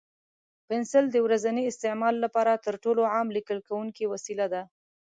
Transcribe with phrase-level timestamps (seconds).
[0.67, 4.61] پنسل د ورځني استعمال لپاره تر ټولو عام لیکل کوونکی وسیله ده.